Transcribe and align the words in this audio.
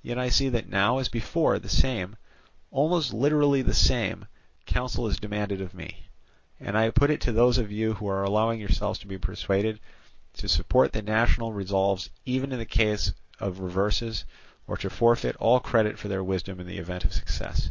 Yet 0.00 0.16
I 0.16 0.30
see 0.30 0.48
that 0.48 0.70
now 0.70 0.96
as 0.96 1.10
before 1.10 1.58
the 1.58 1.68
same, 1.68 2.16
almost 2.70 3.12
literally 3.12 3.60
the 3.60 3.74
same, 3.74 4.24
counsel 4.64 5.06
is 5.08 5.20
demanded 5.20 5.60
of 5.60 5.74
me; 5.74 6.06
and 6.58 6.74
I 6.74 6.88
put 6.88 7.10
it 7.10 7.20
to 7.20 7.32
those 7.32 7.58
of 7.58 7.70
you 7.70 7.92
who 7.92 8.08
are 8.08 8.24
allowing 8.24 8.60
yourselves 8.60 8.98
to 9.00 9.06
be 9.06 9.18
persuaded, 9.18 9.78
to 10.38 10.48
support 10.48 10.94
the 10.94 11.02
national 11.02 11.52
resolves 11.52 12.08
even 12.24 12.50
in 12.50 12.58
the 12.58 12.64
case 12.64 13.12
of 13.40 13.60
reverses, 13.60 14.24
or 14.66 14.78
to 14.78 14.88
forfeit 14.88 15.36
all 15.36 15.60
credit 15.60 15.98
for 15.98 16.08
their 16.08 16.24
wisdom 16.24 16.60
in 16.60 16.66
the 16.66 16.78
event 16.78 17.04
of 17.04 17.12
success. 17.12 17.68